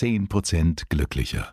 [0.00, 1.52] 10% glücklicher.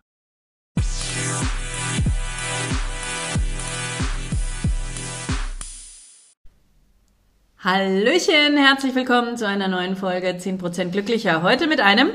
[7.60, 11.42] Hallöchen, herzlich willkommen zu einer neuen Folge 10% glücklicher.
[11.42, 12.12] Heute mit einem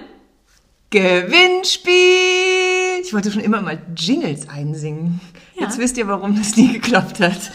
[0.89, 1.93] Gewinnspiel!
[3.03, 5.21] Ich wollte schon immer mal Jingles einsingen.
[5.55, 5.65] Ja.
[5.65, 7.37] Jetzt wisst ihr, warum das nie geklappt hat.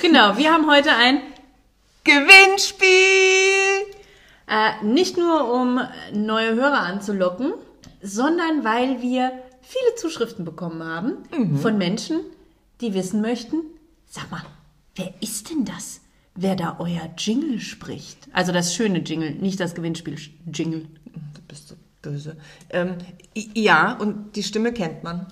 [0.00, 1.22] Genau, wir haben heute ein
[2.02, 4.01] Gewinnspiel!
[4.52, 5.80] Äh, nicht nur um
[6.12, 7.54] neue Hörer anzulocken,
[8.02, 12.20] sondern weil wir viele Zuschriften bekommen haben von Menschen,
[12.82, 13.62] die wissen möchten,
[14.06, 14.42] sag mal,
[14.94, 16.02] wer ist denn das,
[16.34, 18.28] wer da euer Jingle spricht?
[18.34, 20.86] Also das schöne Jingle, nicht das Gewinnspiel-Jingle.
[21.14, 22.36] Du bist so böse.
[22.68, 22.96] Ähm,
[23.54, 25.28] ja, und die Stimme kennt man.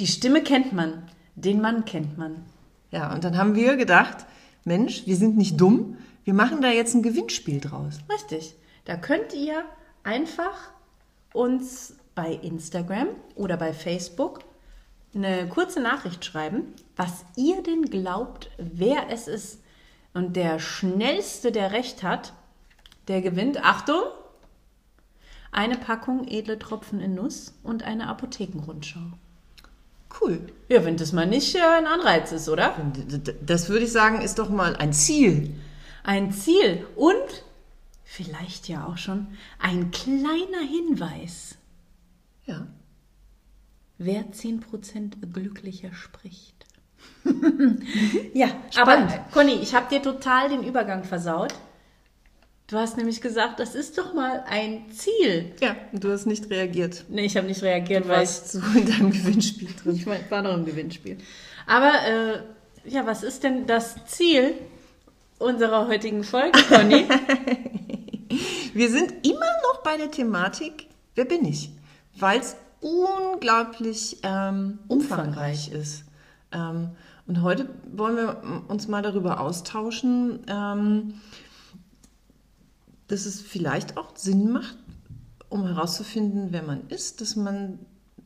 [0.00, 1.04] Die Stimme kennt man,
[1.36, 2.44] den Mann kennt man.
[2.90, 4.26] Ja, und dann haben wir gedacht,
[4.64, 7.98] Mensch, wir sind nicht dumm, wir machen da jetzt ein Gewinnspiel draus.
[8.12, 8.56] Richtig.
[8.84, 9.64] Da könnt ihr
[10.02, 10.70] einfach
[11.32, 14.40] uns bei Instagram oder bei Facebook
[15.14, 19.60] eine kurze Nachricht schreiben, was ihr denn glaubt, wer es ist.
[20.12, 22.32] Und der schnellste, der recht hat,
[23.08, 24.02] der gewinnt, Achtung,
[25.50, 29.00] eine Packung edle Tropfen in Nuss und eine Apothekenrundschau.
[30.20, 30.40] Cool.
[30.68, 32.74] Ja, wenn das mal nicht äh, ein Anreiz ist, oder?
[33.44, 35.54] Das würde ich sagen, ist doch mal ein Ziel.
[36.04, 37.44] Ein Ziel und
[38.14, 39.26] vielleicht ja auch schon
[39.58, 41.56] ein kleiner Hinweis.
[42.46, 42.66] Ja.
[43.98, 46.54] Wer 10% glücklicher spricht.
[48.34, 49.12] ja, Spannend.
[49.12, 51.54] aber Conny, ich habe dir total den Übergang versaut.
[52.68, 55.52] Du hast nämlich gesagt, das ist doch mal ein Ziel.
[55.60, 57.04] Ja, du hast nicht reagiert.
[57.08, 59.96] Nee, ich habe nicht reagiert, Du weil ich, warst so in deinem Gewinnspiel drin.
[59.96, 61.18] ich war noch im Gewinnspiel.
[61.66, 62.42] Aber äh,
[62.88, 64.54] ja, was ist denn das Ziel
[65.38, 67.06] unserer heutigen Folge, Conny?
[68.74, 71.70] Wir sind immer noch bei der Thematik, wer bin ich?
[72.18, 76.04] Weil es unglaublich ähm, umfangreich ist.
[76.50, 76.90] Ähm,
[77.28, 81.20] und heute wollen wir uns mal darüber austauschen, ähm,
[83.06, 84.76] dass es vielleicht auch Sinn macht,
[85.48, 87.78] um herauszufinden, wer man ist, dass man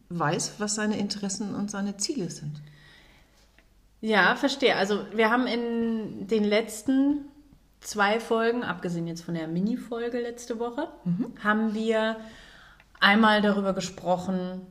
[0.09, 2.63] weiß, was seine Interessen und seine Ziele sind.
[4.01, 4.77] Ja, verstehe.
[4.77, 7.28] Also wir haben in den letzten
[7.81, 10.89] zwei Folgen, abgesehen jetzt von der Mini-Folge letzte Woche,
[11.43, 12.17] haben wir
[13.01, 14.67] einmal darüber gesprochen,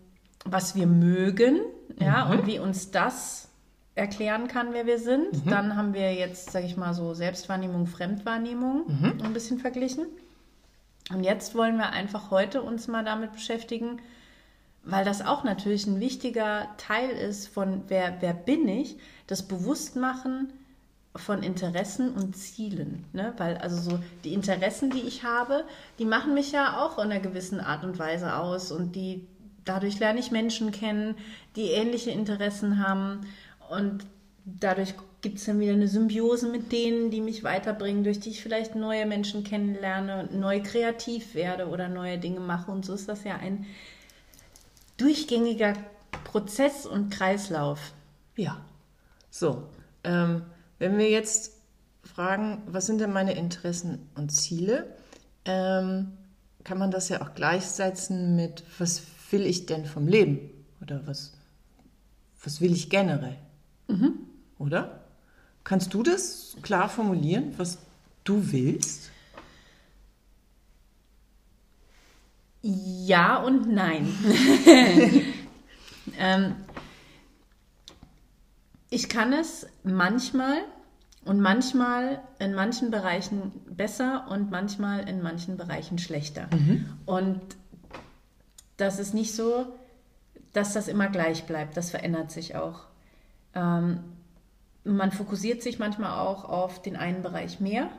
[0.45, 1.59] was wir mögen,
[2.00, 3.50] ja, und wie uns das
[3.96, 5.50] erklären kann, wer wir sind.
[5.50, 8.85] Dann haben wir jetzt, sage ich mal, so Selbstwahrnehmung, Fremdwahrnehmung
[9.23, 10.06] ein bisschen verglichen.
[11.09, 14.00] Und jetzt wollen wir einfach heute uns mal damit beschäftigen,
[14.84, 20.53] weil das auch natürlich ein wichtiger Teil ist von wer, wer bin ich, das Bewusstmachen
[21.19, 23.05] von Interessen und Zielen.
[23.13, 23.33] Ne?
[23.38, 25.66] Weil also so die Interessen, die ich habe,
[26.00, 29.28] die machen mich ja auch in einer gewissen Art und Weise aus und die
[29.66, 31.16] dadurch lerne ich Menschen kennen,
[31.55, 33.28] die ähnliche Interessen haben
[33.69, 34.05] und
[34.45, 38.41] dadurch gibt es dann wieder eine Symbiose mit denen, die mich weiterbringen, durch die ich
[38.41, 42.72] vielleicht neue Menschen kennenlerne, neu kreativ werde oder neue Dinge mache.
[42.72, 43.66] Und so ist das ja ein
[44.97, 45.73] durchgängiger
[46.23, 47.94] Prozess und Kreislauf.
[48.35, 48.61] Ja.
[49.29, 49.63] So,
[50.03, 50.44] ähm,
[50.79, 51.53] wenn wir jetzt
[52.03, 54.95] fragen, was sind denn meine Interessen und Ziele,
[55.45, 56.13] ähm,
[56.63, 59.01] kann man das ja auch gleichsetzen mit, was
[59.31, 60.39] will ich denn vom Leben?
[60.81, 61.33] Oder was,
[62.43, 63.37] was will ich generell?
[64.59, 65.03] Oder?
[65.63, 67.77] Kannst du das klar formulieren, was
[68.23, 69.11] du willst?
[72.61, 74.13] Ja und nein.
[76.17, 76.55] ähm,
[78.89, 80.57] ich kann es manchmal
[81.25, 86.47] und manchmal in manchen Bereichen besser und manchmal in manchen Bereichen schlechter.
[87.05, 87.41] Und
[88.77, 89.65] das ist nicht so,
[90.53, 91.75] dass das immer gleich bleibt.
[91.75, 92.85] Das verändert sich auch.
[93.53, 93.99] Ähm,
[94.83, 97.89] man fokussiert sich manchmal auch auf den einen Bereich mehr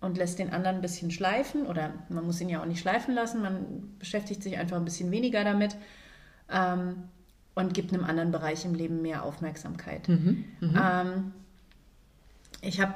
[0.00, 3.14] und lässt den anderen ein bisschen schleifen oder man muss ihn ja auch nicht schleifen
[3.14, 5.76] lassen, man beschäftigt sich einfach ein bisschen weniger damit
[6.50, 7.04] ähm,
[7.54, 10.08] und gibt einem anderen Bereich im Leben mehr Aufmerksamkeit.
[10.76, 11.32] Ähm,
[12.60, 12.94] ich habe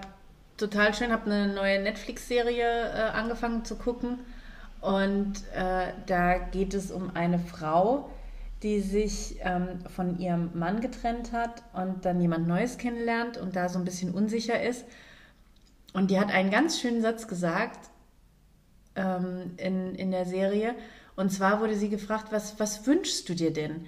[0.57, 4.19] total schön, habe eine neue Netflix-Serie äh, angefangen zu gucken
[4.81, 8.11] und äh, da geht es um eine Frau,
[8.63, 13.69] die sich ähm, von ihrem Mann getrennt hat und dann jemand Neues kennenlernt und da
[13.69, 14.85] so ein bisschen unsicher ist.
[15.93, 17.91] Und die hat einen ganz schönen Satz gesagt
[18.97, 20.75] ähm, in, in der Serie.
[21.17, 23.87] Und zwar wurde sie gefragt, was, was wünschst du dir denn?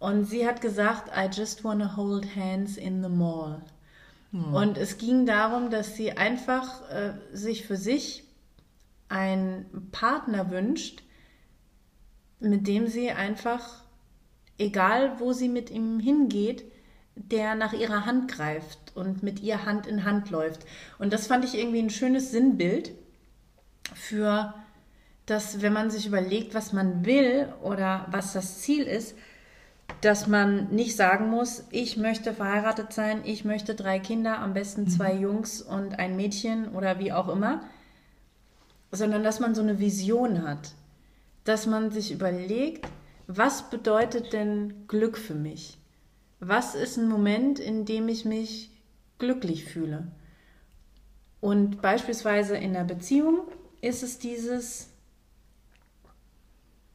[0.00, 3.62] Und sie hat gesagt, I just wanna hold hands in the mall.
[4.32, 8.24] Und es ging darum, dass sie einfach äh, sich für sich
[9.08, 11.02] einen Partner wünscht,
[12.38, 13.82] mit dem sie einfach,
[14.56, 16.64] egal wo sie mit ihm hingeht,
[17.16, 20.64] der nach ihrer Hand greift und mit ihr Hand in Hand läuft.
[20.98, 22.92] Und das fand ich irgendwie ein schönes Sinnbild
[23.94, 24.54] für
[25.30, 29.16] dass, wenn man sich überlegt, was man will oder was das Ziel ist,
[30.00, 34.88] dass man nicht sagen muss, ich möchte verheiratet sein, ich möchte drei Kinder, am besten
[34.88, 35.22] zwei mhm.
[35.22, 37.60] Jungs und ein Mädchen oder wie auch immer,
[38.92, 40.72] sondern dass man so eine Vision hat,
[41.44, 42.86] dass man sich überlegt,
[43.26, 45.78] was bedeutet denn Glück für mich?
[46.40, 48.70] Was ist ein Moment, in dem ich mich
[49.18, 50.08] glücklich fühle?
[51.40, 53.40] Und beispielsweise in der Beziehung
[53.80, 54.88] ist es dieses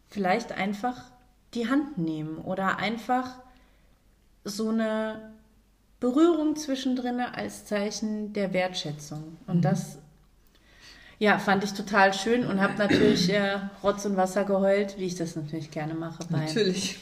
[0.07, 1.11] vielleicht einfach
[1.55, 3.31] die Hand nehmen oder einfach
[4.43, 5.33] so eine
[5.99, 9.37] Berührung zwischendrin als Zeichen der Wertschätzung.
[9.47, 9.61] Und mhm.
[9.61, 9.97] das
[11.17, 15.15] ja, fand ich total schön und habe natürlich äh, Rotz und Wasser geheult, wie ich
[15.15, 16.99] das natürlich gerne mache bei, natürlich.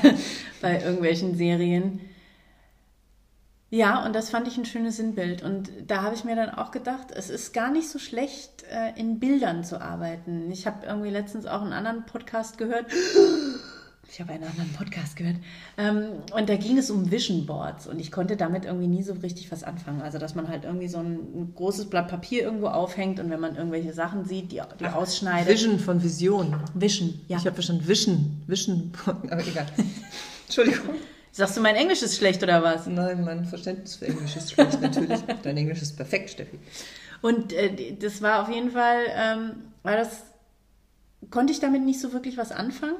[0.60, 2.00] bei irgendwelchen Serien.
[3.70, 5.42] Ja, und das fand ich ein schönes Sinnbild.
[5.42, 8.98] Und da habe ich mir dann auch gedacht, es ist gar nicht so schlecht, äh,
[8.98, 10.50] in Bildern zu arbeiten.
[10.50, 12.86] Ich habe irgendwie letztens auch einen anderen Podcast gehört.
[14.14, 15.38] Ich habe einen anderen Podcast gehört.
[15.76, 17.88] Ähm, und da ging es um Vision Boards.
[17.88, 20.02] Und ich konnte damit irgendwie nie so richtig was anfangen.
[20.02, 23.40] Also, dass man halt irgendwie so ein, ein großes Blatt Papier irgendwo aufhängt und wenn
[23.40, 25.52] man irgendwelche Sachen sieht, die, die Ach, ausschneidet.
[25.52, 26.54] Vision von Vision.
[26.74, 27.38] Vision, ja.
[27.38, 28.40] Ich habe verstanden, Vision.
[28.46, 28.92] Vision.
[29.06, 29.66] Aber egal.
[30.46, 30.90] Entschuldigung.
[31.32, 32.86] Sagst du, mein Englisch ist schlecht oder was?
[32.86, 35.22] Nein, mein Verständnis für Englisch ist schlecht, natürlich.
[35.42, 36.60] Dein Englisch ist perfekt, Steffi.
[37.20, 39.50] Und äh, das war auf jeden Fall, ähm,
[39.82, 40.22] war das,
[41.30, 42.94] konnte ich damit nicht so wirklich was anfangen.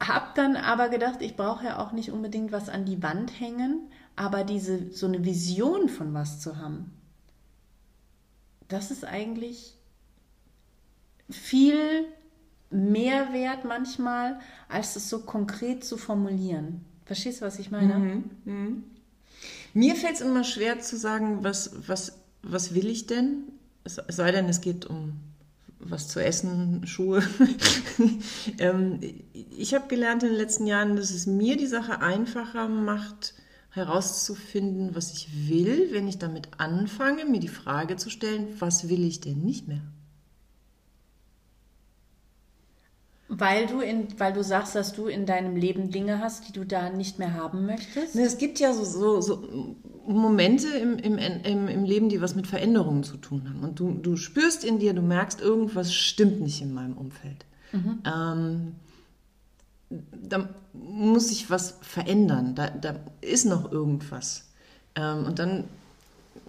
[0.00, 3.90] Hab dann aber gedacht, ich brauche ja auch nicht unbedingt was an die Wand hängen,
[4.16, 6.92] aber diese so eine Vision von was zu haben,
[8.68, 9.74] das ist eigentlich
[11.30, 12.06] viel
[12.70, 16.84] mehr wert manchmal, als es so konkret zu formulieren.
[17.04, 17.98] Verstehst du, was ich meine?
[17.98, 18.30] Mhm.
[18.44, 18.84] Mhm.
[19.72, 23.44] Mir fällt es immer schwer zu sagen, was, was, was will ich denn?
[23.84, 25.18] Es sei denn, es geht um
[25.80, 27.22] was zu essen, Schuhe.
[28.58, 29.00] ähm,
[29.32, 33.34] ich habe gelernt in den letzten Jahren, dass es mir die Sache einfacher macht,
[33.70, 39.04] herauszufinden, was ich will, wenn ich damit anfange, mir die Frage zu stellen, was will
[39.04, 39.82] ich denn nicht mehr?
[43.30, 46.64] Weil du, in, weil du sagst, dass du in deinem Leben Dinge hast, die du
[46.64, 48.16] da nicht mehr haben möchtest?
[48.16, 49.76] Es gibt ja so, so, so
[50.06, 53.62] Momente im, im, im, im Leben, die was mit Veränderungen zu tun haben.
[53.62, 57.44] Und du, du spürst in dir, du merkst, irgendwas stimmt nicht in meinem Umfeld.
[57.72, 57.98] Mhm.
[58.06, 58.74] Ähm,
[59.90, 62.54] da muss sich was verändern.
[62.54, 64.48] Da, da ist noch irgendwas.
[64.94, 65.64] Ähm, und dann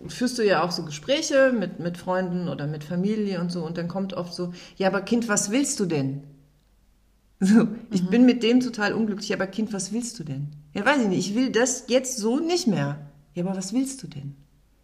[0.08, 3.66] führst du ja auch so Gespräche mit, mit Freunden oder mit Familie und so.
[3.66, 6.24] Und dann kommt oft so, ja, aber Kind, was willst du denn?
[7.40, 8.10] So, ich mhm.
[8.10, 10.50] bin mit dem total unglücklich, aber Kind, was willst du denn?
[10.74, 13.00] Ja, weiß ich nicht, ich will das jetzt so nicht mehr.
[13.34, 14.36] Ja, aber was willst du denn?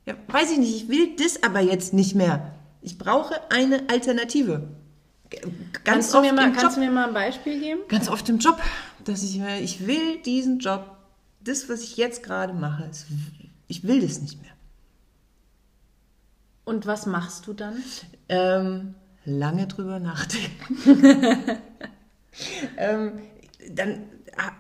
[0.06, 2.54] Ja, weiß ich nicht, ich will das aber jetzt nicht mehr.
[2.81, 4.69] Ich brauche eine Alternative.
[5.30, 5.44] Ganz
[5.84, 7.81] kannst, du mir, mal, kannst du mir mal ein Beispiel geben?
[7.90, 8.62] Ganz oft im Job,
[9.04, 10.96] dass ich, ich will diesen Job,
[11.42, 12.90] das, was ich jetzt gerade mache,
[13.68, 14.52] ich will das nicht mehr.
[16.63, 17.84] Und was machst du dann?
[18.30, 20.78] Ähm, lange drüber nachdenken.
[22.77, 23.21] ähm,
[23.69, 24.04] dann
[24.37, 24.51] ah,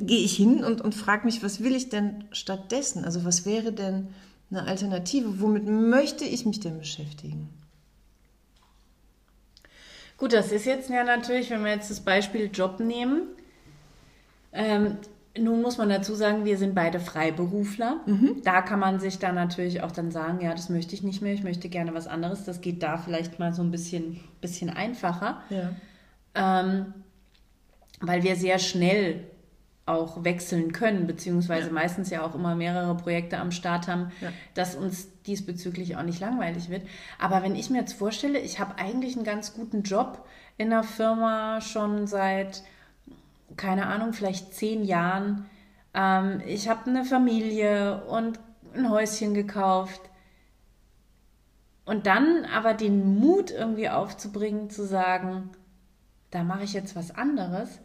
[0.00, 3.04] gehe ich hin und, und frage mich, was will ich denn stattdessen?
[3.04, 4.08] Also was wäre denn
[4.50, 5.40] eine Alternative?
[5.40, 7.48] Womit möchte ich mich denn beschäftigen?
[10.16, 13.22] Gut, das ist jetzt ja natürlich, wenn wir jetzt das Beispiel Job nehmen.
[14.52, 14.98] Ähm,
[15.36, 18.00] nun muss man dazu sagen, wir sind beide Freiberufler.
[18.06, 18.42] Mhm.
[18.44, 21.32] Da kann man sich dann natürlich auch dann sagen, ja, das möchte ich nicht mehr,
[21.32, 22.44] ich möchte gerne was anderes.
[22.44, 25.42] Das geht da vielleicht mal so ein bisschen, bisschen einfacher.
[25.50, 25.70] Ja.
[26.34, 26.94] Ähm,
[28.02, 29.24] weil wir sehr schnell
[29.84, 31.72] auch wechseln können, beziehungsweise ja.
[31.72, 34.30] meistens ja auch immer mehrere Projekte am Start haben, ja.
[34.54, 36.86] dass uns diesbezüglich auch nicht langweilig wird.
[37.18, 40.24] Aber wenn ich mir jetzt vorstelle, ich habe eigentlich einen ganz guten Job
[40.56, 42.62] in der Firma schon seit,
[43.56, 45.46] keine Ahnung, vielleicht zehn Jahren.
[45.94, 48.38] Ähm, ich habe eine Familie und
[48.74, 50.00] ein Häuschen gekauft.
[51.84, 55.50] Und dann aber den Mut irgendwie aufzubringen, zu sagen,
[56.30, 57.80] da mache ich jetzt was anderes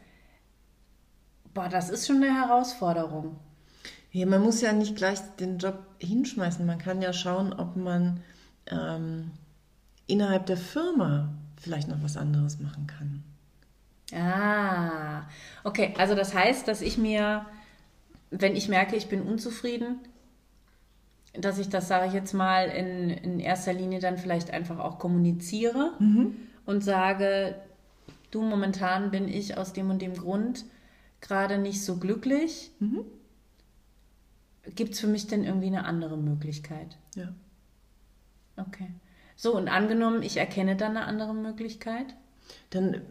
[1.58, 3.36] Boah, das ist schon eine Herausforderung.
[4.12, 6.64] Ja, man muss ja nicht gleich den Job hinschmeißen.
[6.64, 8.22] Man kann ja schauen, ob man
[8.68, 9.32] ähm,
[10.06, 13.24] innerhalb der Firma vielleicht noch was anderes machen kann.
[14.16, 15.24] Ah,
[15.64, 15.96] okay.
[15.98, 17.48] Also das heißt, dass ich mir,
[18.30, 19.98] wenn ich merke, ich bin unzufrieden,
[21.34, 25.00] dass ich das, sage ich jetzt mal, in, in erster Linie dann vielleicht einfach auch
[25.00, 26.36] kommuniziere mhm.
[26.68, 27.56] und sage,
[28.30, 30.64] du momentan bin ich aus dem und dem Grund
[31.22, 32.72] gerade nicht so glücklich.
[32.80, 33.02] Mhm.
[34.76, 36.98] Gibt es für mich denn irgendwie eine andere Möglichkeit?
[37.16, 37.34] Ja.
[38.58, 38.92] Okay.
[39.36, 42.08] So, und angenommen, ich erkenne dann eine andere Möglichkeit?
[42.72, 43.02] Dann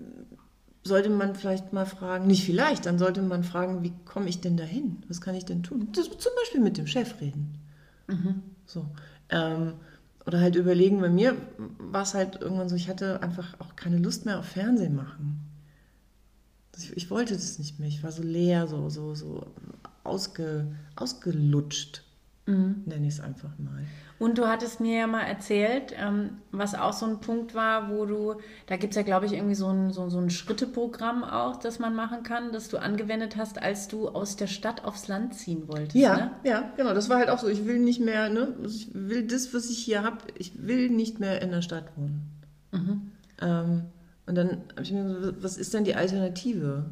[0.83, 4.57] sollte man vielleicht mal fragen, nicht vielleicht, dann sollte man fragen, wie komme ich denn
[4.57, 5.03] dahin?
[5.09, 5.89] Was kann ich denn tun?
[5.93, 7.59] Das, zum Beispiel mit dem Chef reden.
[8.67, 8.87] So.
[9.31, 9.75] Ähm,
[10.27, 11.37] oder halt überlegen, bei mir
[11.79, 15.46] war es halt irgendwann so, ich hatte einfach auch keine Lust mehr auf Fernsehen machen.
[16.77, 17.89] Ich, ich wollte das nicht mehr.
[17.89, 19.47] Ich war so leer, so, so, so
[20.05, 22.03] ausge, ausgelutscht,
[22.47, 23.83] nenne ich es einfach mal.
[24.19, 28.07] Und du hattest mir ja mal erzählt, ähm, was auch so ein Punkt war, wo
[28.07, 31.57] du, da gibt es ja, glaube ich, irgendwie so ein, so, so ein Schritteprogramm auch,
[31.57, 35.35] das man machen kann, das du angewendet hast, als du aus der Stadt aufs Land
[35.35, 35.97] ziehen wolltest.
[35.97, 36.31] Ja, Ne?
[36.45, 36.95] ja, genau.
[36.95, 37.49] Das war halt auch so.
[37.49, 41.21] Ich will nicht mehr, ne, ich will das, was ich hier habe, ich will nicht
[41.21, 42.23] mehr in der Stadt wohnen.
[43.43, 43.83] Ähm,
[44.27, 46.85] und dann habe ich mir gesagt, was ist denn die Alternative?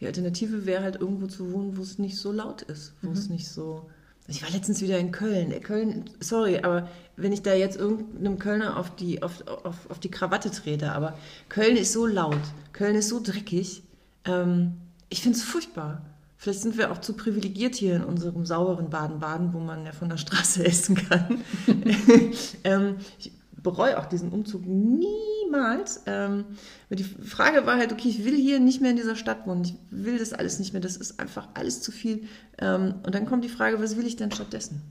[0.00, 3.28] Die Alternative wäre halt irgendwo zu wohnen, wo es nicht so laut ist, wo es
[3.28, 3.88] nicht so.
[4.28, 5.52] Ich war letztens wieder in Köln.
[5.52, 10.00] Äh, Köln, sorry, aber wenn ich da jetzt irgendeinem Kölner auf die, auf, auf, auf
[10.00, 11.16] die Krawatte trete, aber
[11.48, 12.40] Köln ist so laut,
[12.72, 13.84] Köln ist so dreckig.
[14.24, 14.74] Ähm,
[15.08, 16.02] ich finde es furchtbar.
[16.36, 20.08] Vielleicht sind wir auch zu privilegiert hier in unserem sauren Baden-Baden, wo man ja von
[20.08, 21.40] der Straße essen kann.
[22.64, 23.32] ähm, ich
[23.66, 26.04] bereue auch diesen Umzug niemals.
[26.06, 26.44] Ähm,
[26.88, 29.64] die Frage war halt, okay, ich will hier nicht mehr in dieser Stadt wohnen.
[29.64, 30.80] Ich will das alles nicht mehr.
[30.80, 32.28] Das ist einfach alles zu viel.
[32.58, 34.82] Ähm, und dann kommt die Frage, was will ich denn stattdessen?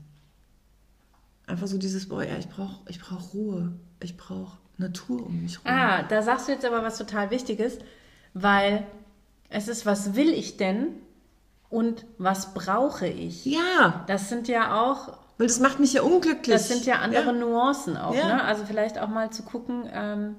[1.46, 3.72] Einfach so dieses, boah, ja, ich brauche ich brauch Ruhe.
[4.02, 5.78] Ich brauche Natur um mich herum.
[5.78, 7.78] Ah, da sagst du jetzt aber was total Wichtiges,
[8.34, 8.86] weil
[9.48, 10.88] es ist, was will ich denn
[11.70, 13.46] und was brauche ich?
[13.46, 16.54] Ja, Das sind ja auch weil das macht mich ja unglücklich.
[16.54, 18.26] Das sind ja andere Nuancen auch, Ja.
[18.36, 18.44] ne?
[18.44, 20.36] Also vielleicht auch mal zu gucken, ähm,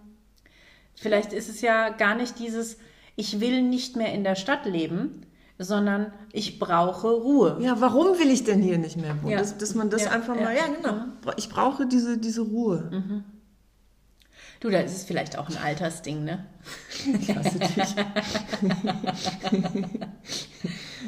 [0.95, 2.77] vielleicht ist es ja gar nicht dieses,
[3.15, 5.21] ich will nicht mehr in der Stadt leben,
[5.59, 7.57] sondern ich brauche Ruhe.
[7.59, 9.33] Ja, warum will ich denn hier nicht mehr wohnen?
[9.33, 9.39] Ja.
[9.39, 10.43] Dass, dass man das Ja, einfach ja.
[10.43, 13.23] mal, ja genau, ich brauche diese, diese Ruhe.
[14.59, 16.45] Du, da ist es vielleicht auch ein Altersding, ne?
[17.19, 17.77] Ich hasse dich.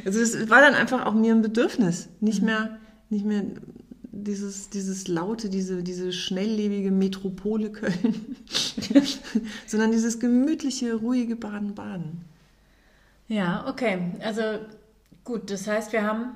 [0.05, 2.77] also es war dann einfach auch mir ein Bedürfnis, nicht mehr,
[3.09, 3.43] nicht mehr
[4.11, 8.35] dieses, dieses laute, diese, diese schnelllebige Metropole Köln,
[9.67, 12.25] sondern dieses gemütliche, ruhige Baden-Baden.
[13.27, 14.11] Ja, okay.
[14.21, 14.41] Also
[15.23, 16.31] gut, das heißt, wir haben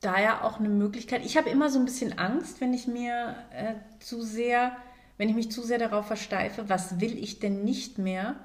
[0.00, 1.24] da ja auch eine Möglichkeit.
[1.24, 4.76] Ich habe immer so ein bisschen Angst, wenn ich mir äh, zu sehr,
[5.16, 8.36] wenn ich mich zu sehr darauf versteife, was will ich denn nicht mehr,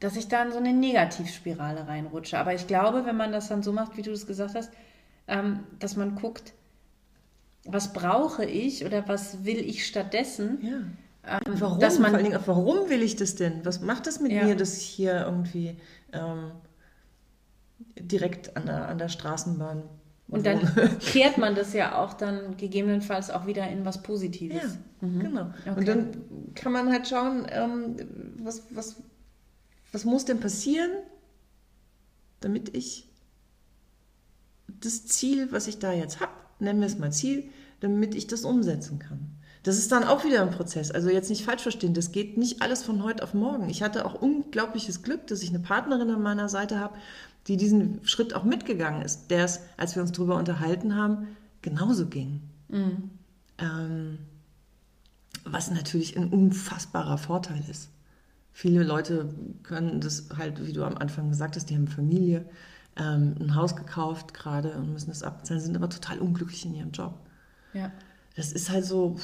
[0.00, 2.38] dass ich da in so eine Negativspirale reinrutsche.
[2.38, 4.70] Aber ich glaube, wenn man das dann so macht, wie du das gesagt hast,
[5.28, 6.54] ähm, dass man guckt,
[7.66, 11.40] was brauche ich oder was will ich stattdessen, Ja.
[11.58, 11.74] warum?
[11.74, 13.64] Ähm, dass man- Vor allen Dingen, warum will ich das denn?
[13.64, 14.44] Was macht das mit Ja.
[14.44, 15.76] mir, dass ich hier irgendwie
[16.14, 16.52] ähm,
[17.98, 19.82] direkt an der, an der Straßenbahn
[20.28, 20.60] Und dann
[21.00, 24.78] kehrt man das ja auch dann gegebenenfalls auch wieder in was Positives.
[25.02, 25.50] Ja, genau.
[25.66, 25.78] Okay.
[25.78, 26.08] Und dann
[26.54, 27.96] kann man halt schauen, ähm,
[28.38, 28.96] was, was,
[29.96, 30.90] was muss denn passieren,
[32.40, 33.08] damit ich
[34.68, 37.48] das Ziel, was ich da jetzt habe, nennen wir es mal Ziel,
[37.80, 39.30] damit ich das umsetzen kann.
[39.62, 40.90] Das ist dann auch wieder ein Prozess.
[40.90, 43.70] Also jetzt nicht falsch verstehen, das geht nicht alles von heute auf morgen.
[43.70, 46.98] Ich hatte auch unglaubliches Glück, dass ich eine Partnerin an meiner Seite habe,
[47.46, 52.04] die diesen Schritt auch mitgegangen ist, der es, als wir uns darüber unterhalten haben, genauso
[52.04, 52.42] ging.
[53.56, 54.18] Ähm,
[55.44, 57.88] was natürlich ein unfassbarer Vorteil ist.
[58.58, 59.28] Viele Leute
[59.64, 62.46] können das halt, wie du am Anfang gesagt hast, die haben Familie,
[62.96, 66.90] ähm, ein Haus gekauft gerade und müssen es abbezahlen, sind aber total unglücklich in ihrem
[66.90, 67.12] Job.
[67.74, 67.92] Ja.
[68.34, 69.18] Das ist halt so,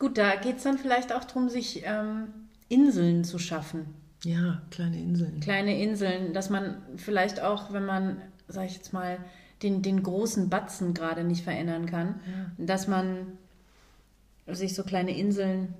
[0.00, 2.32] Gut, da geht es dann vielleicht auch darum, sich ähm,
[2.68, 3.86] Inseln zu schaffen.
[4.24, 5.38] ja, kleine Inseln.
[5.38, 9.18] Kleine Inseln, dass man vielleicht auch, wenn man, sag ich jetzt mal,
[9.62, 12.18] den, den großen Batzen gerade nicht verändern kann,
[12.58, 13.38] dass man
[14.48, 15.74] sich so kleine Inseln,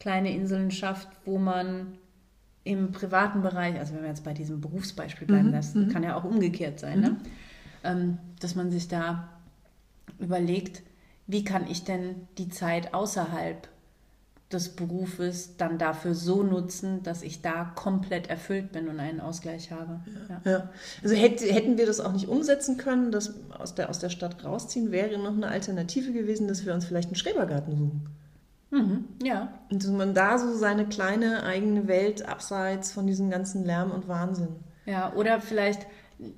[0.00, 1.98] kleine Inseln schafft, wo man
[2.64, 6.24] im privaten Bereich, also wenn wir jetzt bei diesem Berufsbeispiel bleiben, das kann ja auch
[6.24, 7.16] umgekehrt sein, ne?
[7.82, 9.28] ähm, dass man sich da
[10.18, 10.82] überlegt,
[11.26, 13.68] wie kann ich denn die Zeit außerhalb
[14.52, 19.70] des Berufes dann dafür so nutzen, dass ich da komplett erfüllt bin und einen Ausgleich
[19.70, 20.00] habe.
[20.28, 20.50] Ja.
[20.50, 20.70] Ja.
[21.02, 24.42] Also hätt, hätten wir das auch nicht umsetzen können, das aus der, aus der Stadt
[24.44, 28.06] rausziehen, wäre noch eine Alternative gewesen, dass wir uns vielleicht einen Schrebergarten suchen.
[28.70, 29.08] Mhm.
[29.22, 29.52] ja.
[29.70, 34.08] Und dass man da so seine kleine eigene Welt abseits von diesem ganzen Lärm und
[34.08, 34.56] Wahnsinn.
[34.84, 35.86] Ja, oder vielleicht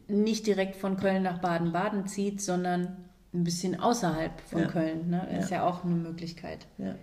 [0.09, 2.97] nicht direkt von Köln nach Baden-Baden zieht, sondern
[3.33, 4.67] ein bisschen außerhalb von Ja.
[4.69, 5.09] Köln.
[5.11, 5.27] Ne?
[5.31, 5.59] Das ist Ja.
[5.59, 6.67] ja auch eine Möglichkeit.
[6.79, 6.95] Ja,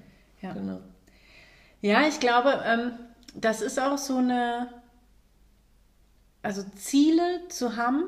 [0.42, 0.54] Ja.
[0.54, 0.80] genau.
[1.82, 2.92] Ja, ich glaube, ähm,
[3.36, 4.70] das ist auch so eine,
[6.42, 8.04] also Ziele zu haben,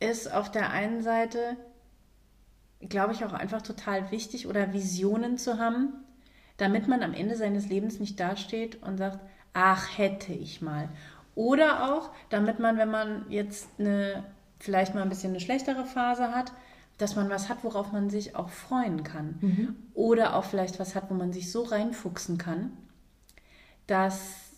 [0.00, 1.56] ist auf der einen Seite,
[2.88, 5.92] glaube ich, auch einfach total wichtig oder Visionen zu haben,
[6.56, 9.18] damit man am Ende seines Lebens nicht dasteht und sagt,
[9.52, 10.88] ach, hätte ich mal.
[11.34, 14.24] Oder auch, damit man, wenn man jetzt eine,
[14.58, 16.52] vielleicht mal ein bisschen eine schlechtere Phase hat,
[16.98, 19.38] dass man was hat, worauf man sich auch freuen kann.
[19.40, 19.76] Mhm.
[19.94, 22.72] Oder auch vielleicht was hat, wo man sich so reinfuchsen kann,
[23.86, 24.50] dass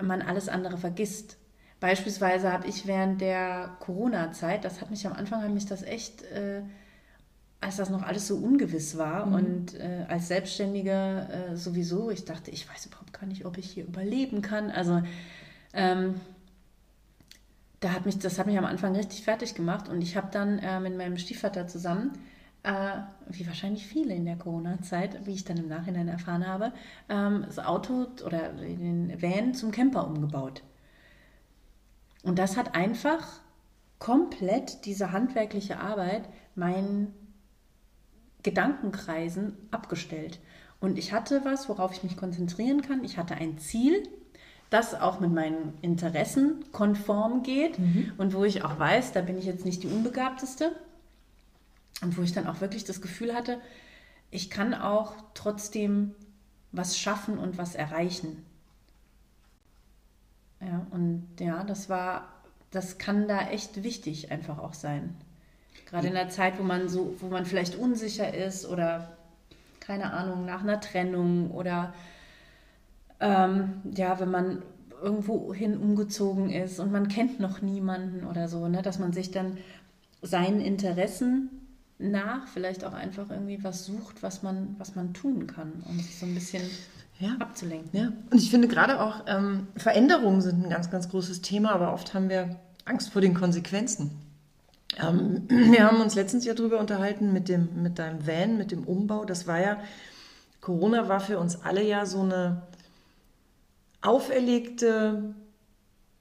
[0.00, 1.36] man alles andere vergisst.
[1.80, 6.22] Beispielsweise habe ich während der Corona-Zeit, das hat mich am Anfang, hat mich das echt,
[6.22, 6.62] äh,
[7.60, 9.34] als das noch alles so ungewiss war mhm.
[9.34, 13.70] und äh, als Selbstständige äh, sowieso, ich dachte, ich weiß überhaupt gar nicht, ob ich
[13.70, 14.70] hier überleben kann.
[14.70, 15.02] Also
[15.74, 16.14] ähm,
[17.80, 20.58] da hat mich, das hat mich am Anfang richtig fertig gemacht und ich habe dann
[20.58, 22.12] äh, mit meinem Stiefvater zusammen,
[22.62, 22.98] äh,
[23.28, 26.72] wie wahrscheinlich viele in der Corona-Zeit, wie ich dann im Nachhinein erfahren habe,
[27.10, 30.62] ähm, das Auto oder den Van zum Camper umgebaut.
[32.22, 33.40] Und das hat einfach
[33.98, 37.14] komplett diese handwerkliche Arbeit meinen
[38.42, 40.38] Gedankenkreisen abgestellt.
[40.80, 43.04] Und ich hatte was, worauf ich mich konzentrieren kann.
[43.04, 44.02] Ich hatte ein Ziel,
[44.70, 48.12] das auch mit meinen Interessen konform geht mhm.
[48.16, 50.72] und wo ich auch weiß, da bin ich jetzt nicht die Unbegabteste.
[52.02, 53.60] Und wo ich dann auch wirklich das Gefühl hatte,
[54.30, 56.14] ich kann auch trotzdem
[56.72, 58.44] was schaffen und was erreichen.
[60.60, 62.28] Ja, und ja, das war,
[62.70, 65.16] das kann da echt wichtig einfach auch sein.
[65.90, 69.16] Gerade in der Zeit, wo man so, wo man vielleicht unsicher ist oder
[69.80, 71.92] keine Ahnung, nach einer Trennung oder
[73.18, 74.62] ähm, ja, wenn man
[75.02, 79.30] irgendwo hin umgezogen ist und man kennt noch niemanden oder so, ne, dass man sich
[79.30, 79.58] dann
[80.22, 81.50] seinen Interessen
[81.98, 86.18] nach vielleicht auch einfach irgendwie was sucht, was man, was man tun kann, um sich
[86.18, 86.62] so ein bisschen
[87.18, 87.36] ja.
[87.38, 87.90] abzulenken.
[87.92, 91.92] Ja, und ich finde gerade auch ähm, Veränderungen sind ein ganz, ganz großes Thema, aber
[91.92, 94.10] oft haben wir Angst vor den Konsequenzen.
[94.98, 98.84] Ähm, wir haben uns letztens ja darüber unterhalten mit, dem, mit deinem Van, mit dem
[98.84, 99.24] Umbau.
[99.24, 99.80] Das war ja,
[100.60, 102.62] Corona war für uns alle ja so eine
[104.02, 105.34] auferlegte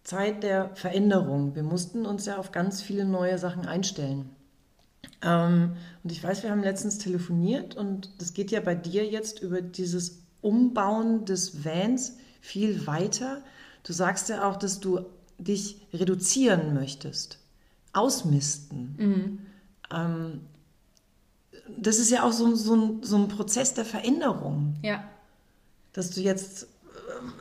[0.03, 1.55] Zeit der Veränderung.
[1.55, 4.29] Wir mussten uns ja auf ganz viele neue Sachen einstellen.
[5.21, 9.41] Ähm, und ich weiß, wir haben letztens telefoniert und das geht ja bei dir jetzt
[9.41, 13.41] über dieses Umbauen des Vans viel weiter.
[13.83, 15.01] Du sagst ja auch, dass du
[15.37, 17.38] dich reduzieren möchtest,
[17.93, 18.95] ausmisten.
[18.97, 19.39] Mhm.
[19.91, 20.41] Ähm,
[21.77, 24.75] das ist ja auch so, so, ein, so ein Prozess der Veränderung.
[24.81, 25.03] Ja.
[25.93, 26.67] Dass du jetzt,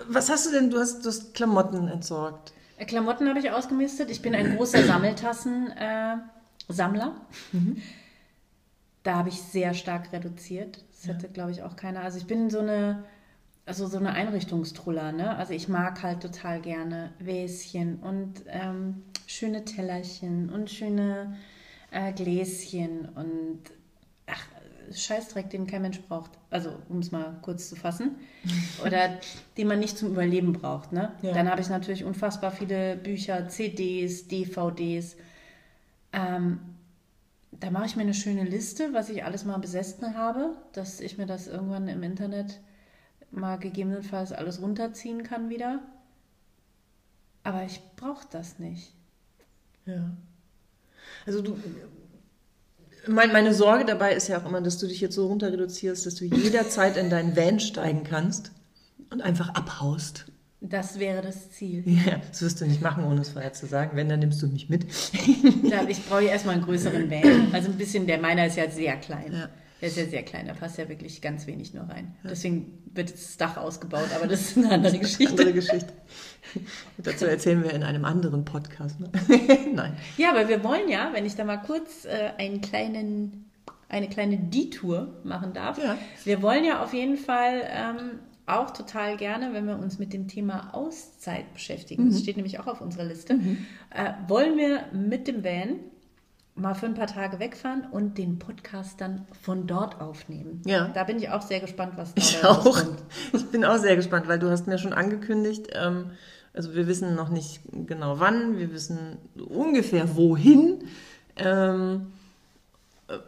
[0.09, 2.53] was hast du denn, du hast, du hast Klamotten entsorgt.
[2.77, 4.11] Äh, Klamotten habe ich ausgemistet.
[4.11, 7.17] Ich bin ein großer Sammeltassen-Sammler.
[7.53, 7.83] Äh, mhm.
[9.05, 10.85] Da habe ich sehr stark reduziert.
[10.91, 11.15] Das ja.
[11.15, 12.03] hätte, glaube ich, auch keiner.
[12.03, 13.05] Also ich bin so eine,
[13.65, 15.37] also so eine Einrichtungstruller, ne?
[15.37, 21.37] Also ich mag halt total gerne Wäschen und ähm, schöne Tellerchen und schöne
[21.91, 23.61] äh, Gläschen und
[24.27, 24.47] ach,
[24.91, 26.31] Scheißdreck, den kein Mensch braucht.
[26.49, 28.17] Also, um es mal kurz zu fassen.
[28.85, 29.21] Oder
[29.59, 30.93] den man nicht zum Überleben braucht.
[30.93, 31.13] Ne?
[31.21, 31.35] Ja.
[31.35, 35.17] Dann habe ich natürlich unfassbar viele Bücher, CDs, DVDs.
[36.15, 36.61] Ähm,
[37.51, 41.19] da mache ich mir eine schöne Liste, was ich alles mal besessen habe, dass ich
[41.19, 42.61] mir das irgendwann im Internet
[43.31, 45.81] mal gegebenenfalls alles runterziehen kann wieder.
[47.45, 48.98] Aber ich brauche das nicht.
[49.89, 50.17] Ja.
[51.27, 51.57] Also du,
[53.07, 56.07] mein, meine Sorge dabei ist ja auch immer, dass du dich jetzt so runter reduzierst,
[56.07, 58.53] dass du jederzeit in deinen Van steigen kannst
[59.11, 60.27] und einfach abhaust.
[60.61, 61.85] Das wäre das Ziel.
[61.87, 63.97] Ja, das wirst du nicht machen, ohne es vorher zu sagen.
[63.97, 64.87] Wenn, dann nimmst du mich mit.
[65.63, 67.55] ja, ich brauche erstmal einen größeren Van.
[67.55, 69.33] Also ein bisschen, der meiner ist ja sehr klein.
[69.33, 69.49] Ja.
[69.81, 72.17] Der ist ja sehr klein, da passt ja wirklich ganz wenig nur rein.
[72.25, 75.29] Deswegen wird das Dach ausgebaut, aber das ist eine andere Geschichte.
[75.31, 75.93] andere Geschichte.
[76.99, 79.01] Dazu erzählen wir in einem anderen Podcast.
[79.01, 79.11] Ne?
[79.75, 79.97] Nein.
[80.17, 83.51] Ja, aber wir wollen ja, wenn ich da mal kurz äh, einen kleinen,
[83.89, 85.79] eine kleine Detour machen darf.
[85.79, 85.97] Ja.
[86.25, 90.27] Wir wollen ja auf jeden Fall ähm, auch total gerne, wenn wir uns mit dem
[90.27, 92.11] Thema Auszeit beschäftigen, mhm.
[92.11, 93.67] das steht nämlich auch auf unserer Liste, mhm.
[93.91, 95.81] äh, wollen wir mit dem Van
[96.55, 100.63] mal für ein paar Tage wegfahren und den Podcast dann von dort aufnehmen.
[100.67, 100.89] Ja.
[100.89, 102.65] Da bin ich auch sehr gespannt, was da ich auch.
[102.65, 103.03] Kommt.
[103.33, 106.11] Ich bin auch sehr gespannt, weil du hast mir schon angekündigt, ähm,
[106.59, 109.17] also wir wissen noch nicht genau wann, wir wissen
[109.49, 110.83] ungefähr wohin.
[111.37, 112.09] Ähm,
[113.07, 113.19] äh,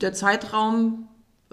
[0.00, 1.06] der Zeitraum,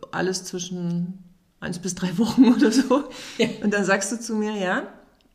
[0.09, 1.19] alles zwischen
[1.59, 3.03] eins bis drei Wochen oder so.
[3.37, 3.47] Ja.
[3.63, 4.87] Und dann sagst du zu mir, ja,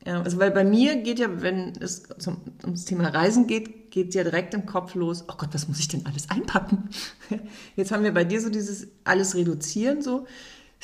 [0.04, 4.16] ja, also weil bei mir geht ja, wenn es zum, ums Thema Reisen geht, geht
[4.16, 6.88] ja direkt im Kopf los, oh Gott, was muss ich denn alles einpacken?
[7.76, 10.26] Jetzt haben wir bei dir so dieses alles reduzieren so.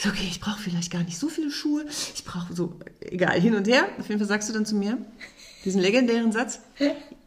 [0.00, 1.84] So, okay, ich brauche vielleicht gar nicht so viele Schuhe.
[2.14, 3.88] Ich brauche so, egal, hin und her.
[3.98, 4.96] Auf jeden Fall sagst du dann zu mir
[5.64, 6.60] diesen legendären Satz.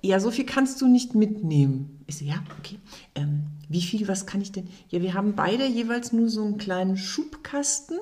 [0.02, 2.02] Ja, so viel kannst du nicht mitnehmen.
[2.08, 2.80] Ich so, ja, okay.
[3.14, 4.70] Ähm, wie viel, was kann ich denn?
[4.88, 8.00] Ja, wir haben beide jeweils nur so einen kleinen Schubkasten.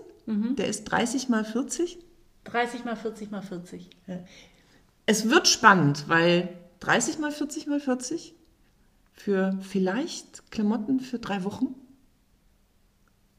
[0.56, 1.98] Der ist 30 mal 40.
[2.44, 3.90] 30 mal 40 mal 40.
[5.08, 6.48] Es wird spannend, weil
[6.82, 8.36] 30 mal 40 mal 40
[9.14, 11.74] für vielleicht Klamotten für drei Wochen.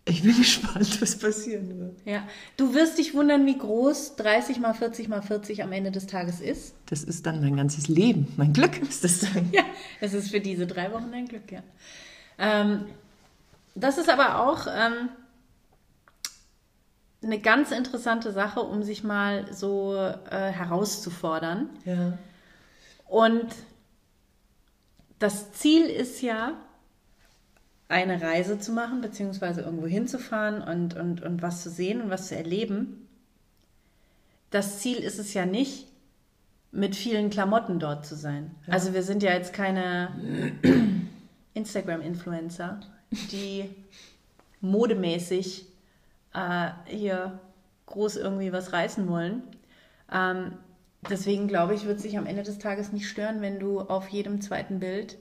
[0.06, 1.98] Ich bin gespannt, was passieren wird.
[2.04, 6.06] Ja, du wirst dich wundern, wie groß 30 mal 40 mal 40 am Ende des
[6.06, 6.74] Tages ist.
[6.86, 8.32] Das ist dann mein ganzes Leben.
[8.36, 9.50] Mein Glück ist das dann.
[9.52, 9.62] Ja,
[10.00, 11.62] es ist für diese drei Wochen dein Glück, ja.
[12.38, 12.86] Ähm,
[13.74, 15.10] das ist aber auch ähm,
[17.22, 21.68] eine ganz interessante Sache, um sich mal so äh, herauszufordern.
[21.84, 22.18] Ja.
[23.06, 23.46] Und
[25.18, 26.54] das Ziel ist ja,
[27.90, 32.28] eine Reise zu machen, beziehungsweise irgendwo hinzufahren und, und, und was zu sehen und was
[32.28, 33.08] zu erleben.
[34.50, 35.88] Das Ziel ist es ja nicht,
[36.72, 38.52] mit vielen Klamotten dort zu sein.
[38.68, 40.10] Also wir sind ja jetzt keine
[41.54, 42.78] Instagram-Influencer,
[43.32, 43.68] die
[44.60, 45.66] modemäßig
[46.32, 47.40] äh, hier
[47.86, 49.42] groß irgendwie was reißen wollen.
[50.12, 50.52] Ähm,
[51.10, 54.40] deswegen glaube ich, wird sich am Ende des Tages nicht stören, wenn du auf jedem
[54.40, 55.18] zweiten Bild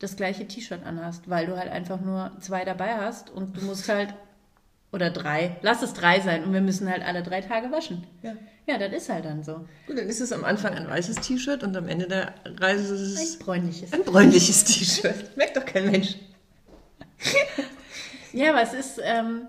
[0.00, 3.88] das gleiche T-Shirt anhast, weil du halt einfach nur zwei dabei hast und du musst
[3.88, 4.12] halt,
[4.92, 8.04] oder drei, lass es drei sein und wir müssen halt alle drei Tage waschen.
[8.22, 8.32] Ja.
[8.66, 9.66] Ja, das ist halt dann so.
[9.86, 13.18] Gut, dann ist es am Anfang ein weißes T-Shirt und am Ende der Reise ist
[13.18, 13.92] Ein es bräunliches.
[13.92, 15.36] ein bräunliches T-Shirt.
[15.36, 16.16] Merkt doch kein Mensch.
[18.32, 19.48] Ja, aber es ist ähm,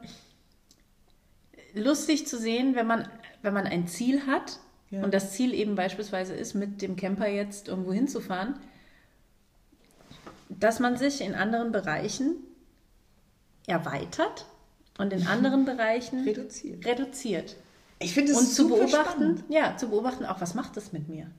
[1.75, 3.07] lustig zu sehen, wenn man,
[3.43, 4.59] wenn man ein Ziel hat
[4.89, 5.03] Ja.
[5.03, 8.55] und das Ziel eben beispielsweise ist, mit dem Camper jetzt irgendwo hinzufahren,
[10.59, 12.35] dass man sich in anderen Bereichen
[13.67, 14.45] erweitert
[14.97, 16.85] und in anderen Bereichen Reduziert.
[16.85, 17.55] reduziert.
[17.99, 18.93] Ich finde es Und zu beobachten,
[19.37, 19.43] spannend.
[19.49, 21.29] ja, zu beobachten auch, was macht das mit mir?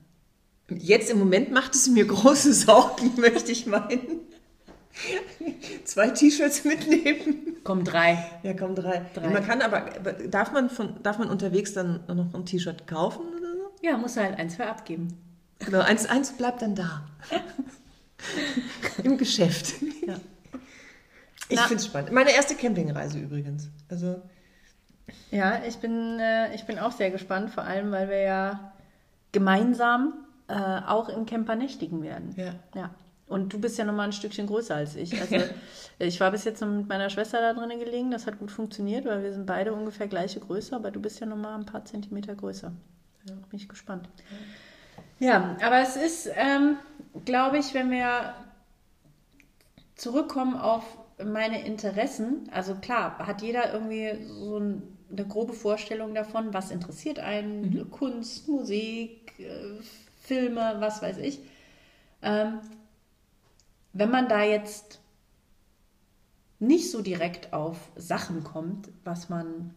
[0.69, 4.21] Jetzt im Moment macht es mir große Sorgen, möchte ich meinen.
[5.85, 7.57] Zwei T-Shirts mitnehmen.
[7.63, 8.23] Komm, drei.
[8.43, 9.05] Ja, komm, drei.
[9.13, 9.29] Drei.
[9.29, 9.81] Man kann aber,
[10.29, 13.71] darf man, von, darf man unterwegs dann noch ein T-Shirt kaufen oder so?
[13.81, 15.17] Ja, muss halt ein, zwei abgeben.
[15.59, 17.03] Genau, eins, eins bleibt dann da.
[19.03, 19.73] Im Geschäft.
[20.05, 20.15] Ja.
[21.49, 22.11] Ich finde es spannend.
[22.11, 23.69] Meine erste Campingreise übrigens.
[23.89, 24.21] Also,
[25.31, 28.73] Ja, ich bin, äh, ich bin auch sehr gespannt, vor allem, weil wir ja
[29.31, 30.13] gemeinsam
[30.47, 32.33] äh, auch im Camper nächtigen werden.
[32.37, 32.53] ja.
[32.75, 32.91] Ja.
[33.25, 35.19] Und du bist ja nochmal ein Stückchen größer als ich.
[35.19, 35.37] Also
[35.99, 38.11] ich war bis jetzt noch mit meiner Schwester da drinnen gelegen.
[38.11, 41.25] Das hat gut funktioniert, weil wir sind beide ungefähr gleiche Größe, aber du bist ja
[41.25, 42.71] nochmal ein paar Zentimeter größer.
[43.27, 44.07] Ja, bin ich gespannt.
[44.29, 44.37] Ja,
[45.61, 46.77] aber es ist, ähm,
[47.25, 48.35] glaube ich, wenn wir
[49.95, 50.83] zurückkommen auf
[51.23, 57.19] meine Interessen, also klar, hat jeder irgendwie so ein, eine grobe Vorstellung davon, was interessiert
[57.19, 59.81] einen, Kunst, Musik, äh,
[60.21, 61.39] Filme, was weiß ich.
[62.21, 62.59] Ähm,
[63.93, 64.99] wenn man da jetzt
[66.59, 69.73] nicht so direkt auf Sachen kommt, was man,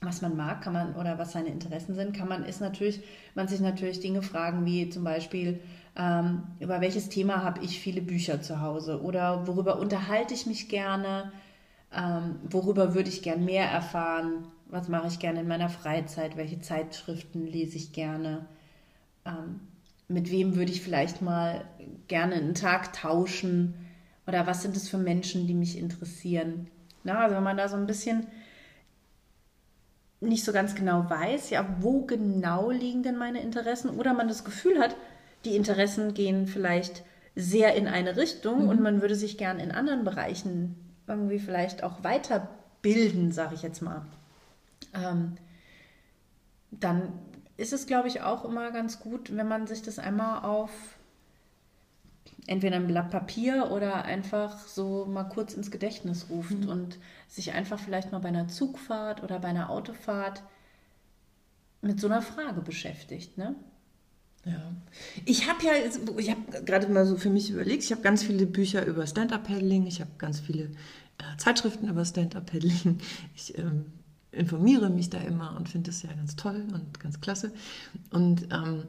[0.00, 3.02] was man mag, kann man oder was seine Interessen sind, kann man ist natürlich,
[3.34, 5.60] man sich natürlich Dinge fragen, wie zum Beispiel,
[5.96, 10.68] ähm, über welches Thema habe ich viele Bücher zu Hause oder worüber unterhalte ich mich
[10.68, 11.32] gerne,
[11.92, 16.60] ähm, worüber würde ich gern mehr erfahren, was mache ich gerne in meiner Freizeit, welche
[16.60, 18.46] Zeitschriften lese ich gerne,
[19.26, 19.60] ähm,
[20.08, 21.64] mit wem würde ich vielleicht mal
[22.08, 23.74] gerne einen Tag tauschen
[24.26, 26.68] oder was sind es für Menschen, die mich interessieren.
[27.04, 28.26] Na, also wenn man da so ein bisschen
[30.20, 34.44] nicht so ganz genau weiß, ja, wo genau liegen denn meine Interessen oder man das
[34.44, 34.94] Gefühl hat,
[35.44, 37.02] die Interessen gehen vielleicht
[37.34, 42.04] sehr in eine Richtung und man würde sich gern in anderen Bereichen irgendwie vielleicht auch
[42.04, 44.04] weiterbilden, sage ich jetzt mal.
[44.94, 45.36] Ähm,
[46.70, 47.12] dann
[47.56, 50.70] ist es, glaube ich, auch immer ganz gut, wenn man sich das einmal auf
[52.46, 56.98] entweder ein Blatt Papier oder einfach so mal kurz ins Gedächtnis ruft und
[57.28, 60.42] sich einfach vielleicht mal bei einer Zugfahrt oder bei einer Autofahrt
[61.82, 63.38] mit so einer Frage beschäftigt.
[63.38, 63.54] Ne?
[64.44, 64.72] Ja.
[65.24, 65.72] Ich habe ja,
[66.16, 69.86] ich habe gerade mal so für mich überlegt, ich habe ganz viele Bücher über Stand-Up-Paddling,
[69.86, 72.98] ich habe ganz viele äh, Zeitschriften über Stand-Up-Paddling.
[73.36, 73.86] Ich ähm,
[74.32, 77.52] informiere mich da immer und finde das ja ganz toll und ganz klasse.
[78.10, 78.84] Und ähm,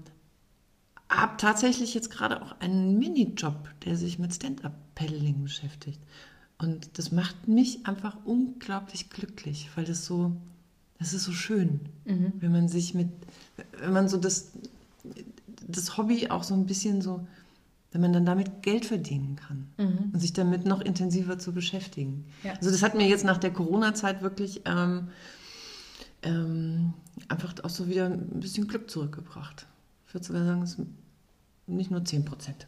[1.11, 5.99] habe tatsächlich jetzt gerade auch einen Minijob, der sich mit Stand-Up-Paddling beschäftigt.
[6.57, 10.31] Und das macht mich einfach unglaublich glücklich, weil das so,
[10.99, 13.09] das ist so schön, wenn man sich mit,
[13.79, 14.51] wenn man so das,
[15.67, 17.25] das Hobby auch so ein bisschen so,
[17.91, 19.67] wenn man dann damit Geld verdienen kann
[20.13, 22.25] und sich damit noch intensiver zu beschäftigen.
[22.43, 22.53] Ja.
[22.53, 25.09] Also das hat mir jetzt nach der Corona-Zeit wirklich ähm,
[26.21, 26.93] ähm,
[27.27, 29.65] einfach auch so wieder ein bisschen Glück zurückgebracht.
[30.07, 30.77] Ich würde sogar sagen, es
[31.67, 32.67] nicht nur 10 Prozent.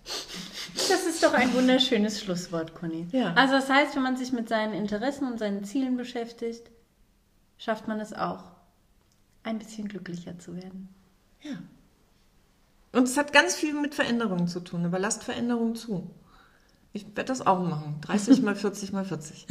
[0.75, 3.08] Das ist doch ein wunderschönes Schlusswort, Conny.
[3.12, 3.34] Ja.
[3.34, 6.69] Also das heißt, wenn man sich mit seinen Interessen und seinen Zielen beschäftigt,
[7.58, 8.43] schafft man es auch,
[9.43, 10.89] ein bisschen glücklicher zu werden.
[11.41, 11.58] Ja.
[12.93, 16.10] Und es hat ganz viel mit Veränderungen zu tun, aber lasst Veränderungen zu.
[16.93, 17.99] Ich werde das auch machen.
[18.01, 19.47] 30 mal 40 mal 40.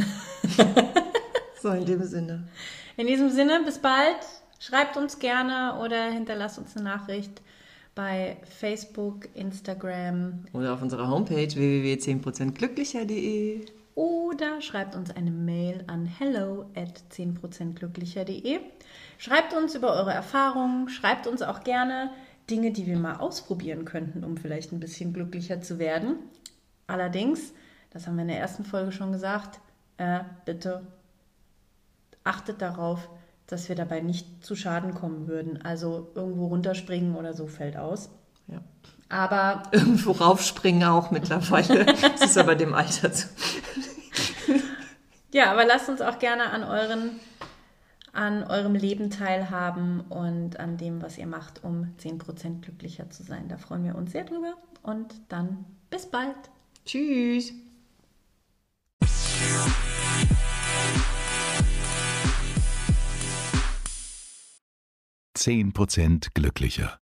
[1.62, 2.48] so, in dem Sinne.
[2.96, 4.16] In diesem Sinne, bis bald.
[4.60, 7.42] Schreibt uns gerne oder hinterlasst uns eine Nachricht
[7.94, 13.66] bei Facebook, Instagram Oder auf unserer Homepage www.10%glücklicher.de.
[13.94, 18.60] oder schreibt uns eine Mail an hello at 10%glücklicher.de.
[19.18, 22.10] Schreibt uns über eure Erfahrungen, schreibt uns auch gerne
[22.50, 26.16] Dinge, die wir mal ausprobieren könnten, um vielleicht ein bisschen glücklicher zu werden.
[26.86, 27.52] Allerdings,
[27.90, 29.60] das haben wir in der ersten Folge schon gesagt,
[29.98, 30.86] äh, bitte
[32.24, 33.08] achtet darauf,
[33.52, 35.62] dass wir dabei nicht zu Schaden kommen würden.
[35.62, 38.10] Also irgendwo runterspringen oder so fällt aus.
[38.46, 38.62] Ja.
[39.08, 41.86] Aber Irgendwo raufspringen auch mittlerweile.
[42.02, 43.28] Das ist aber dem Alter zu.
[45.32, 47.20] Ja, aber lasst uns auch gerne an euren
[48.12, 53.48] an eurem Leben teilhaben und an dem, was ihr macht, um 10% glücklicher zu sein.
[53.48, 56.36] Da freuen wir uns sehr drüber und dann bis bald.
[56.84, 57.52] Tschüss.
[65.42, 67.01] Zehn Prozent glücklicher.